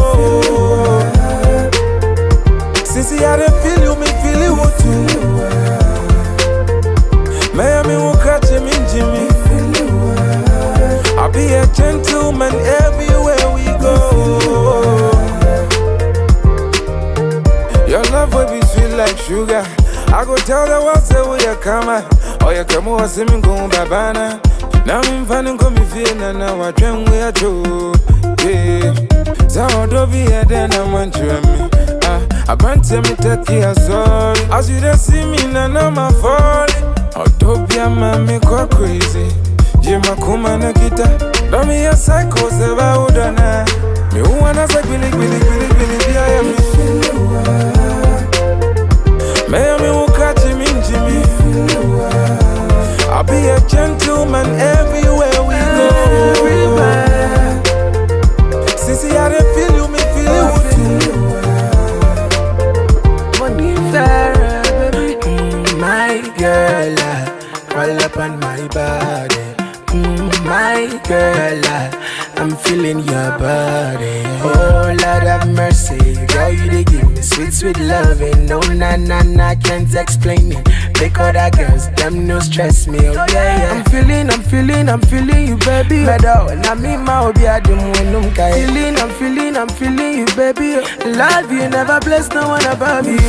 [2.84, 4.54] Sissy, I dey feel you, me feel you.
[7.56, 9.28] May I me will catch him in Jimmy.
[11.18, 13.94] I'll be a gentleman everywhere we go.
[17.88, 19.64] Your love will be sweet like sugar.
[20.10, 22.04] I go tell the world say we are coming.
[22.40, 24.40] Oh, you come over, oh, see me go babana.
[24.88, 27.92] Now I'm finding come me feel and now I dream we are true.
[28.40, 28.94] Yeah.
[29.46, 31.68] So don't be a then I'm on me.
[32.04, 34.40] Ah, I can't tell me take care sorry.
[34.50, 36.94] As you don't see me now, I'm a falling.
[37.16, 39.28] Oh, don't be a man, me go crazy.
[39.84, 41.18] Jima kuma na kita.
[41.50, 43.66] Don't be a psycho, say about dana.
[44.14, 46.48] Me who wanna say billy, billy, billy, billy, be I am
[49.50, 50.08] May I me will
[53.18, 55.88] I'll be a gentleman everywhere we go.
[58.78, 61.08] Sissy, I dey feel you, me feel you with you.
[63.40, 64.62] Money Farah,
[64.92, 69.46] baby, mm, my girl, uh, roll up on my body.
[69.88, 71.90] Mm, my girl, uh,
[72.36, 74.22] I'm feeling your body.
[74.46, 78.46] Oh Lord have mercy, girl, you dey give me sweet, sweet loving.
[78.46, 80.68] No, na, na, na, can't explain it.
[81.00, 82.98] Make other girls, them no stress me.
[82.98, 83.72] Oh yeah, yeah.
[83.72, 86.04] I'm feeling, I'm feeling, I'm feeling you, baby.
[86.04, 88.52] Better, oh, na me ma oh, obi adum wenum kai.
[88.52, 90.80] Feeling, I'm feeling, I'm feeling you, baby.
[91.06, 93.20] Love you, never bless no one above you.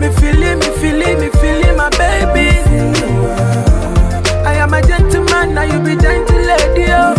[0.00, 2.60] Me feeling, me feeling, me feeling my baby.
[4.44, 6.92] I am a gentleman, now you be gentle lady.
[6.92, 7.14] Oh.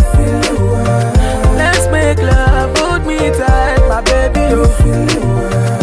[1.56, 4.54] Let's make love, hold me tight, my baby.
[4.54, 5.75] Oh.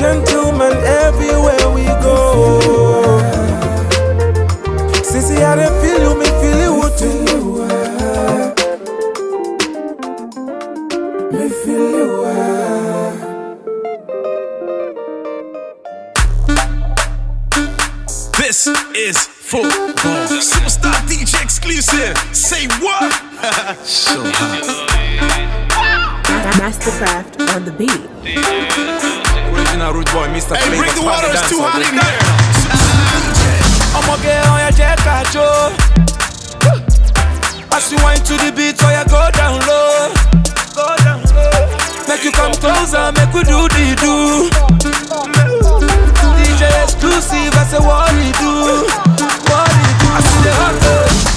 [0.00, 0.72] Gentleman
[1.02, 2.16] everywhere we go.
[5.10, 7.10] Sissy, I dey feel you, me feel it with you.
[11.38, 12.08] Me feel you.
[12.24, 12.30] ah.
[18.38, 20.26] This is football.
[20.40, 22.16] Superstar DJ exclusive.
[22.34, 23.12] Say what?
[23.84, 24.22] so
[26.58, 29.09] Masterkraft on the beat.
[29.80, 30.56] Original root boy, Mr.
[30.60, 32.20] Hey, bring the water, it's too hot in there.
[33.96, 35.72] I'ma get on your jet cacho.
[37.72, 40.12] As you wind to the beat, so you go down low.
[40.76, 41.64] Go down low.
[42.04, 44.52] Make you come closer, make we do the do.
[46.36, 48.84] DJ exclusive, I say what he do.
[49.48, 50.08] What he do.
[50.12, 51.29] I see the hot girl.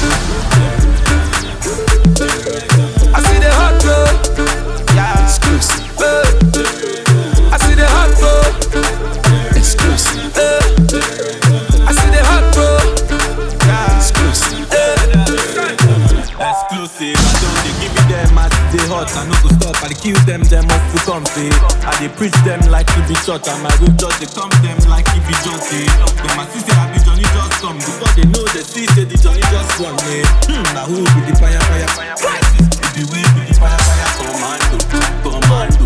[19.04, 19.12] As.
[19.18, 21.50] I no go stop, I kill them, them off to come say.
[21.84, 24.78] I dey preach them like it be short, and my road just dey come them
[24.90, 25.84] like it be just say.
[26.24, 29.44] Them my sister happy Johnny just come before they know they see say the Johnny
[29.52, 30.24] just won me.
[30.48, 32.68] Hmm, now who be the fire, fire, fire, crisis?
[32.80, 34.78] If the way be the fire, fire, commando,
[35.22, 35.84] commando.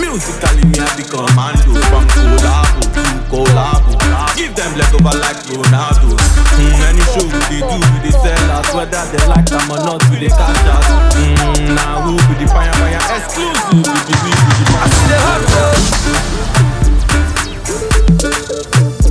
[0.00, 3.92] Musically me I be commando from collabo to collabo.
[4.36, 6.16] Give them leftover like Ronaldo.
[6.16, 6.79] Hmm,
[7.12, 8.66] show we dey do, we dey sell out.
[8.74, 10.84] Whether they like them or not, we dey cash out.
[11.14, 13.00] Hmm, now who be the fire, fire?
[13.18, 14.32] Exclusive, be be.
[14.78, 15.74] I see the hot girl.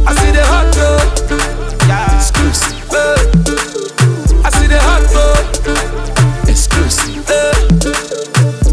[0.07, 1.01] I see the hot girl.
[1.87, 2.17] Yeah.
[2.17, 2.89] Exclusive.
[4.45, 5.39] I see the hot girl.
[6.47, 7.29] Exclusive.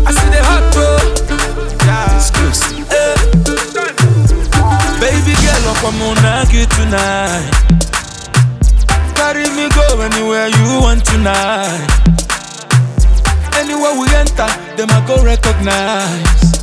[0.07, 1.03] I see the hot girl.
[1.85, 2.17] Yeah.
[2.17, 2.89] Exclusive.
[5.01, 5.77] Baby girl, I'm
[6.71, 7.76] tonight.
[9.37, 11.85] Carry me go anywhere you want tonight.
[13.53, 14.49] Anywhere we enter,
[14.81, 16.57] them I go recognize.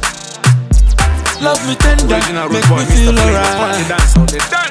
[1.38, 3.78] Love me tender, Original make me feel alright.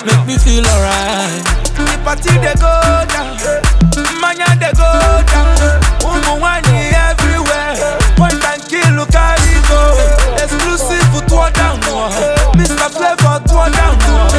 [0.02, 1.46] Make me feel alright.
[1.78, 2.74] The party they go
[3.06, 3.38] down,
[4.18, 4.90] mania they go
[5.30, 5.54] down.
[6.02, 7.78] Umuwani everywhere,
[8.18, 9.78] point and kill carry go.
[9.78, 10.42] Oh.
[10.42, 12.50] Exclusive to down oh.
[12.58, 14.31] Mr Flavour to down more.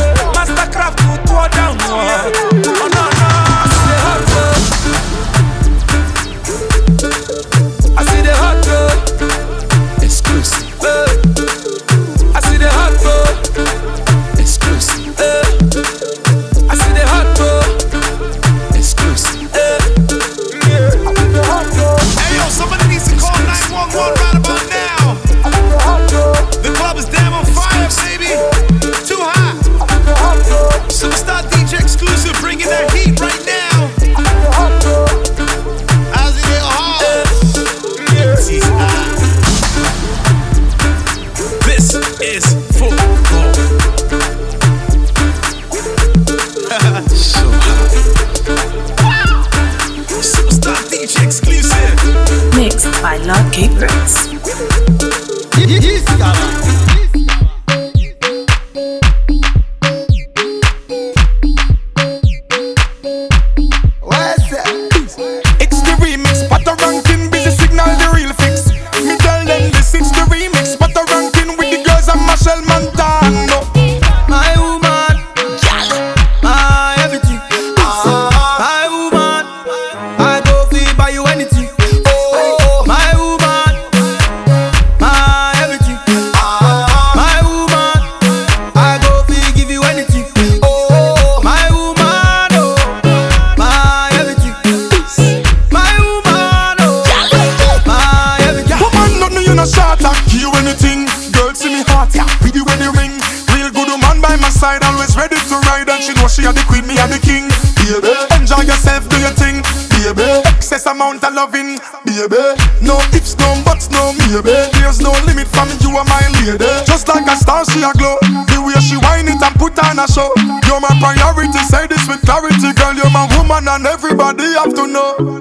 [117.73, 118.17] she a glow.
[118.21, 120.29] The way she whine it and put on a show.
[120.69, 122.93] You're my priority, say this with clarity, girl.
[122.93, 125.32] You're my woman and everybody have to know.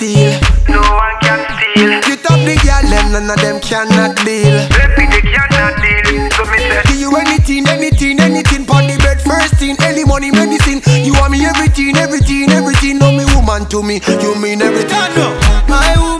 [0.00, 0.32] steal.
[0.72, 1.92] No one can steal.
[2.08, 4.56] You top the girl, them none of them cannot deal.
[4.72, 6.30] Baby, they cannot deal.
[6.32, 8.64] So me say, give you anything, anything, anything.
[8.64, 10.80] Pon the bed, first thing, any money, medicine.
[11.04, 12.98] You want me everything, everything, everything.
[12.98, 14.96] No me woman to me, you mean everything.
[15.16, 15.36] No,
[15.68, 16.19] my woman.